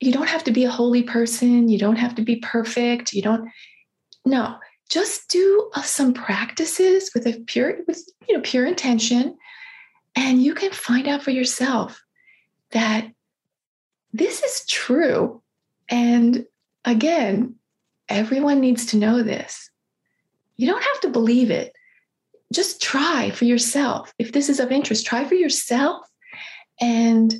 [0.00, 1.68] you don't have to be a holy person.
[1.68, 3.12] You don't have to be perfect.
[3.12, 3.48] You don't,
[4.24, 4.56] no,
[4.90, 9.36] just do uh, some practices with a pure, with, you know, pure intention.
[10.16, 12.02] And you can find out for yourself
[12.72, 13.08] that
[14.12, 15.42] this is true.
[15.88, 16.46] And
[16.84, 17.56] again,
[18.08, 19.70] everyone needs to know this.
[20.56, 21.72] You don't have to believe it.
[22.52, 24.14] Just try for yourself.
[24.18, 26.06] If this is of interest, try for yourself.
[26.80, 27.34] And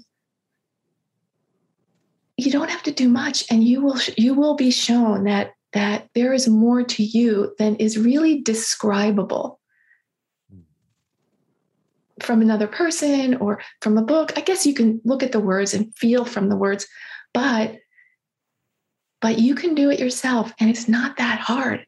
[2.37, 6.09] you don't have to do much and you will you will be shown that that
[6.15, 9.59] there is more to you than is really describable
[12.23, 14.33] from another person or from a book.
[14.37, 16.87] I guess you can look at the words and feel from the words
[17.37, 17.77] but
[19.21, 21.87] but you can do it yourself and it's not that hard.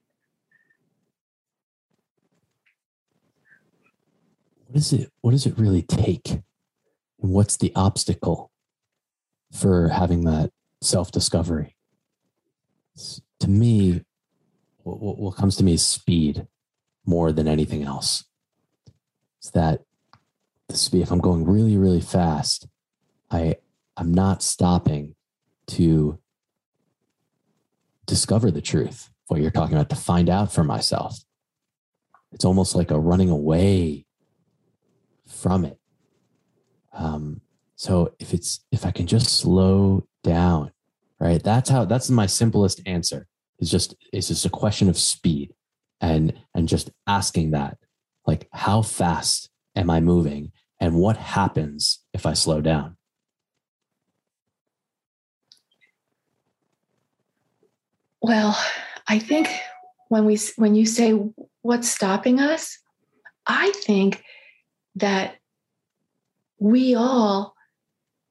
[4.67, 6.29] What is it what does it really take?
[6.29, 6.43] And
[7.33, 8.51] what's the obstacle
[9.53, 10.51] for having that
[10.83, 11.75] self-discovery?
[13.41, 14.05] To me
[14.83, 16.47] what, what comes to me is speed
[17.07, 18.25] more than anything else.
[19.39, 19.85] It's that
[20.77, 22.67] speed if i'm going really really fast
[23.31, 23.57] i
[23.97, 25.15] i'm not stopping
[25.67, 26.19] to
[28.07, 31.19] discover the truth what you're talking about to find out for myself.
[32.33, 34.07] It's almost like a running away
[35.27, 35.79] from it.
[36.95, 37.43] Um,
[37.77, 40.73] so if it's if i can just slow down
[41.21, 41.43] right?
[41.43, 43.27] That's how that's my simplest answer.
[43.59, 45.53] It's just it's just a question of speed
[46.01, 47.77] and and just asking that
[48.27, 52.97] like how fast am i moving and what happens if i slow down?
[58.21, 58.59] Well,
[59.07, 59.49] I think
[60.09, 61.13] when we when you say
[61.63, 62.79] what's stopping us,
[63.47, 64.23] I think
[64.97, 65.37] that
[66.59, 67.55] we all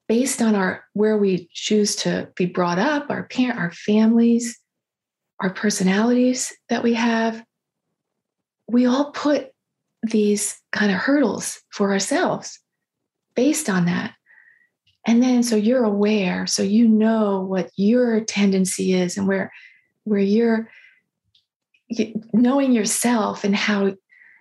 [0.08, 4.60] based on our where we choose to be brought up, our parent, our families,
[5.40, 7.44] our personalities that we have,
[8.68, 9.52] we all put
[10.12, 12.60] these kind of hurdles for ourselves
[13.36, 14.14] based on that.
[15.06, 19.52] And then so you're aware, so you know what your tendency is and where
[20.04, 20.70] where you're
[22.34, 23.94] knowing yourself and how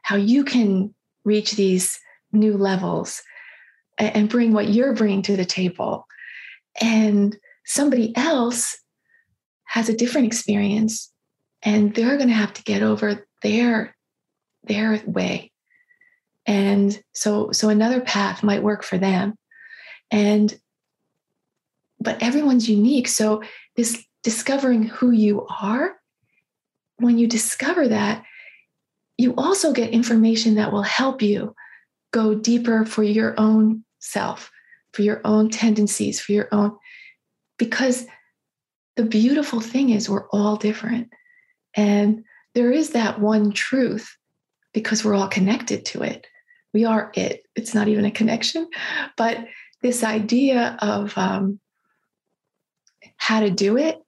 [0.02, 0.94] how you can
[1.24, 1.98] reach these
[2.32, 3.22] new levels
[3.98, 6.06] and bring what you're bringing to the table
[6.80, 8.78] and somebody else
[9.64, 11.12] has a different experience
[11.62, 13.96] and they're going to have to get over their
[14.64, 15.50] their way
[16.47, 19.34] and so so another path might work for them
[20.11, 20.59] and
[22.01, 23.42] but everyone's unique so
[23.76, 25.92] this discovering who you are,
[26.97, 28.24] when you discover that,
[29.16, 31.55] you also get information that will help you
[32.12, 34.51] go deeper for your own self,
[34.92, 36.76] for your own tendencies, for your own.
[37.57, 38.05] Because
[38.97, 41.12] the beautiful thing is, we're all different.
[41.76, 42.24] And
[42.57, 44.12] there is that one truth
[44.74, 46.26] because we're all connected to it.
[46.76, 47.46] We are it.
[47.54, 48.68] It's not even a connection,
[49.16, 49.46] but
[49.80, 51.58] this idea of um,
[53.16, 54.02] how to do it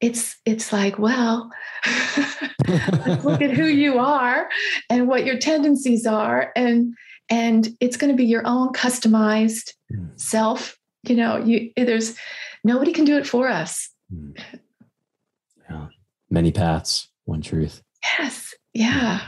[0.00, 1.52] it's it's like well
[2.66, 4.48] let's look at who you are
[4.90, 6.94] and what your tendencies are and
[7.30, 10.20] and it's going to be your own customized mm.
[10.20, 10.76] self.
[11.04, 12.18] You know you there's
[12.64, 13.88] nobody can do it for us.
[14.12, 14.36] Mm.
[15.70, 15.86] yeah.
[16.28, 17.84] Many paths one truth.
[18.18, 18.52] Yes.
[18.74, 19.20] Yeah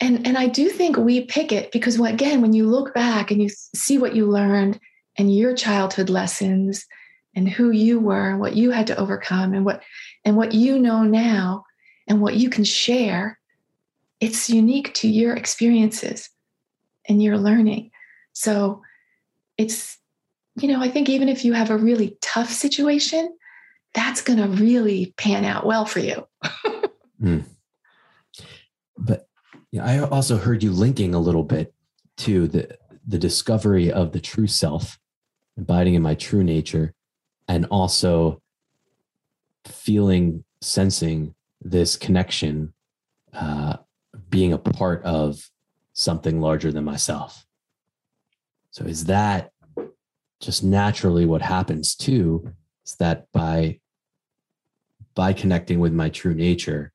[0.00, 3.42] and and i do think we pick it because again when you look back and
[3.42, 4.78] you see what you learned
[5.16, 6.86] and your childhood lessons
[7.34, 9.82] and who you were and what you had to overcome and what
[10.24, 11.64] and what you know now
[12.08, 13.38] and what you can share
[14.20, 16.28] it's unique to your experiences
[17.08, 17.90] and your learning.
[18.32, 18.82] So
[19.56, 19.98] it's,
[20.56, 23.34] you know, I think even if you have a really tough situation,
[23.94, 26.26] that's going to really pan out well for you.
[27.22, 27.44] mm.
[28.98, 29.26] But
[29.72, 31.74] yeah, I also heard you linking a little bit
[32.18, 34.98] to the the discovery of the true self,
[35.58, 36.94] abiding in my true nature,
[37.48, 38.40] and also
[39.66, 42.72] feeling, sensing this connection,
[43.32, 43.76] uh,
[44.28, 45.50] being a part of
[45.92, 47.46] something larger than myself.
[48.70, 49.50] So, is that
[50.40, 52.52] just naturally what happens too?
[52.84, 53.80] Is that by
[55.14, 56.92] by connecting with my true nature,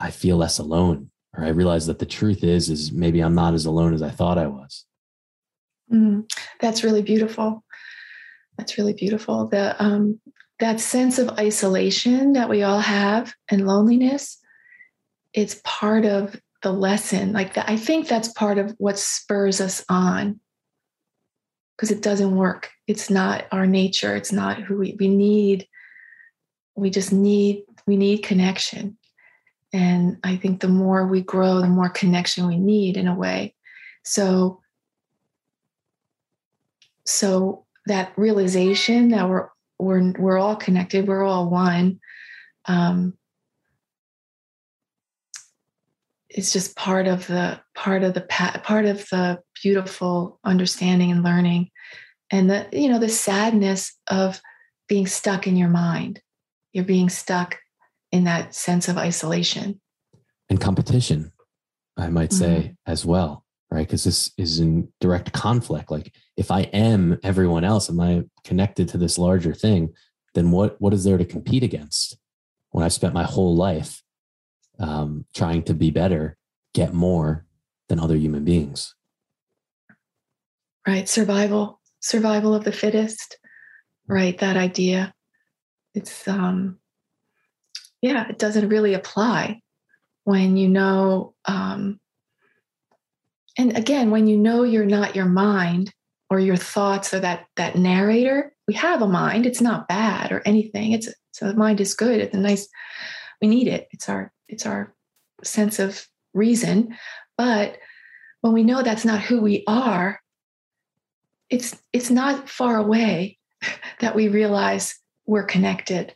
[0.00, 3.54] I feel less alone, or I realize that the truth is is maybe I'm not
[3.54, 4.84] as alone as I thought I was.
[5.92, 6.30] Mm,
[6.60, 7.64] that's really beautiful.
[8.56, 9.48] That's really beautiful.
[9.48, 10.20] The um,
[10.60, 14.38] that sense of isolation that we all have and loneliness,
[15.32, 17.32] it's part of the lesson.
[17.32, 20.40] Like that, I think that's part of what spurs us on
[21.76, 22.70] because it doesn't work.
[22.86, 24.14] It's not our nature.
[24.14, 25.66] It's not who we, we need.
[26.76, 28.96] We just need, we need connection.
[29.74, 33.56] And I think the more we grow, the more connection we need in a way.
[34.04, 34.60] So,
[37.04, 39.48] so that realization that we're
[39.80, 41.98] we're we're all connected, we're all one.
[42.66, 43.18] Um,
[46.28, 51.70] it's just part of the part of the part of the beautiful understanding and learning
[52.30, 54.40] and the you know the sadness of
[54.88, 56.20] being stuck in your mind
[56.72, 57.58] you're being stuck
[58.14, 59.80] in that sense of isolation
[60.48, 61.32] and competition
[61.96, 62.90] i might say mm-hmm.
[62.92, 67.90] as well right because this is in direct conflict like if i am everyone else
[67.90, 69.92] am i connected to this larger thing
[70.34, 72.16] then what what is there to compete against
[72.70, 74.04] when i've spent my whole life
[74.78, 76.36] um, trying to be better,
[76.72, 77.46] get more
[77.88, 78.94] than other human beings.
[80.86, 81.08] Right.
[81.08, 83.38] Survival, survival of the fittest.
[84.06, 84.36] Right.
[84.38, 85.14] That idea.
[85.94, 86.78] It's, um,
[88.04, 89.62] yeah, it doesn't really apply
[90.24, 91.98] when you know, um,
[93.56, 95.90] and again, when you know you're not your mind
[96.28, 99.46] or your thoughts or that that narrator, we have a mind.
[99.46, 100.92] It's not bad or anything.
[100.92, 102.20] It's so the mind is good.
[102.20, 102.68] It's a nice.
[103.40, 103.88] We need it.
[103.90, 104.94] It's our it's our
[105.42, 106.96] sense of reason
[107.38, 107.78] but
[108.40, 110.20] when we know that's not who we are
[111.48, 113.38] it's it's not far away
[114.00, 116.14] that we realize we're connected.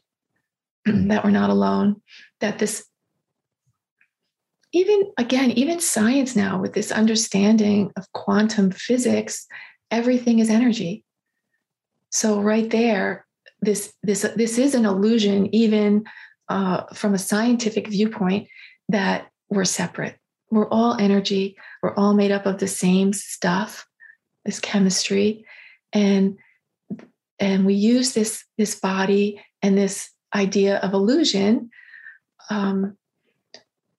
[1.09, 2.01] that we're not alone
[2.41, 2.86] that this
[4.72, 9.47] even again even science now with this understanding of quantum physics
[9.91, 11.05] everything is energy
[12.11, 13.26] so right there
[13.61, 16.05] this this this is an illusion even
[16.49, 18.49] uh, from a scientific viewpoint
[18.89, 20.16] that we're separate.
[20.51, 21.57] We're all energy.
[21.82, 23.86] We're all made up of the same stuff,
[24.45, 25.45] this chemistry,
[25.93, 26.39] and
[27.39, 31.70] and we use this this body and this idea of illusion
[32.50, 32.96] um,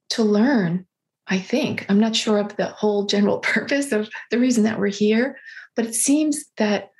[0.09, 0.85] to learn.
[1.27, 4.87] I think I'm not sure of the whole general purpose of the reason that we're
[4.87, 5.37] here,
[5.75, 6.91] but it seems that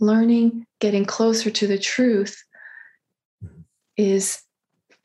[0.00, 2.42] learning, getting closer to the truth,
[3.96, 4.42] is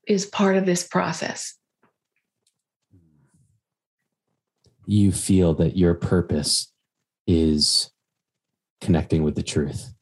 [0.07, 1.55] is part of this process.
[4.85, 6.71] You feel that your purpose
[7.27, 7.91] is
[8.79, 9.93] connecting with the truth.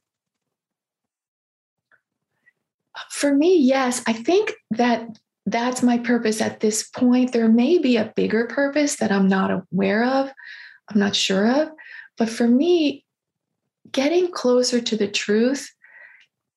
[3.10, 4.02] For me, yes.
[4.08, 5.08] I think that
[5.46, 7.32] that's my purpose at this point.
[7.32, 10.32] There may be a bigger purpose that I'm not aware of,
[10.90, 11.70] I'm not sure of.
[12.18, 13.06] But for me,
[13.92, 15.70] getting closer to the truth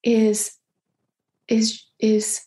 [0.03, 0.53] is
[1.49, 2.43] is is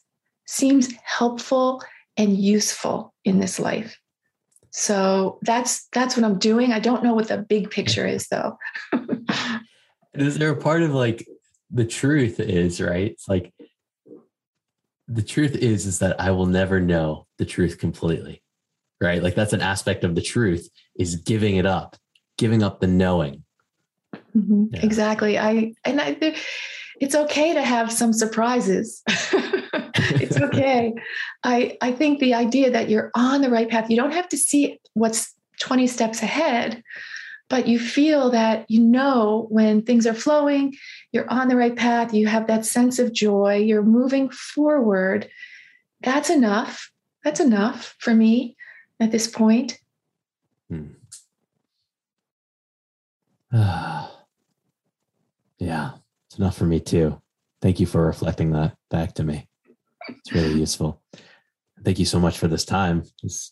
[0.48, 1.82] seems helpful
[2.18, 3.98] and useful in this life.
[4.72, 6.72] So that's that's what I'm doing.
[6.72, 8.58] I don't know what the big picture is though.
[10.14, 11.28] is there a part of like
[11.70, 13.12] the truth is, right?
[13.12, 13.54] It's like
[15.12, 18.42] the truth is is that I will never know the truth completely.
[19.00, 19.22] Right?
[19.22, 21.98] Like that's an aspect of the truth is giving it up,
[22.38, 23.44] giving up the knowing.
[24.36, 24.66] Mm-hmm.
[24.72, 24.86] Yeah.
[24.86, 25.40] Exactly.
[25.40, 26.36] I and I
[27.02, 29.02] it's okay to have some surprises.
[29.08, 30.94] it's okay.
[31.44, 34.38] I, I think the idea that you're on the right path, you don't have to
[34.38, 36.84] see what's 20 steps ahead,
[37.52, 40.74] but you feel that you know when things are flowing,
[41.12, 45.30] you're on the right path, you have that sense of joy, you're moving forward.
[46.02, 46.90] That's enough.
[47.26, 48.56] That's enough for me
[49.02, 49.78] at this point.
[50.70, 50.94] Hmm.
[55.60, 55.92] yeah,
[56.28, 57.22] it's enough for me too.
[57.62, 59.50] Thank you for reflecting that back to me.
[60.08, 61.02] It's really useful.
[61.84, 63.04] Thank you so much for this time.
[63.24, 63.52] It's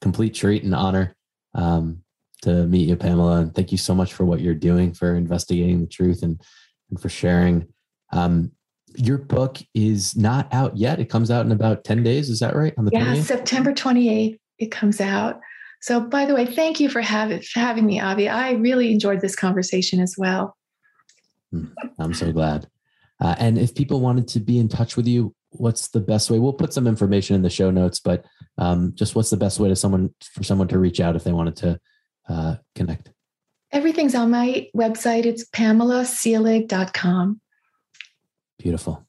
[0.00, 1.14] complete treat and honor
[1.54, 2.03] um,
[2.44, 3.40] to meet you, Pamela.
[3.40, 6.40] And thank you so much for what you're doing for investigating the truth and,
[6.90, 7.66] and for sharing.
[8.12, 8.52] Um,
[8.96, 11.00] your book is not out yet.
[11.00, 12.30] It comes out in about 10 days.
[12.30, 12.74] Is that right?
[12.78, 13.22] On the yeah, 28th?
[13.22, 15.40] September 28th, it comes out.
[15.80, 18.28] So, by the way, thank you for, have, for having me, Avi.
[18.28, 20.56] I really enjoyed this conversation as well.
[21.50, 21.66] Hmm,
[21.98, 22.68] I'm so glad.
[23.20, 26.38] Uh, and if people wanted to be in touch with you, what's the best way?
[26.38, 28.24] We'll put some information in the show notes, but
[28.58, 31.32] um, just what's the best way to someone for someone to reach out if they
[31.32, 31.78] wanted to
[32.28, 33.10] uh, connect?
[33.72, 35.26] Everything's on my website.
[35.26, 37.40] It's pamelasielig.com.
[38.58, 39.04] Beautiful.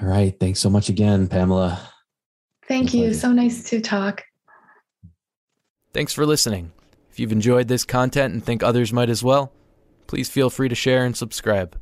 [0.00, 0.38] All right.
[0.38, 1.80] Thanks so much again, Pamela.
[2.66, 3.14] Thank you.
[3.14, 4.24] So nice to talk.
[5.94, 6.72] Thanks for listening.
[7.10, 9.52] If you've enjoyed this content and think others might as well,
[10.06, 11.78] please feel free to share and subscribe.